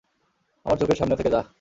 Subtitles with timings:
[0.65, 1.47] আমার চোখের সামনে থেকে যাহ্।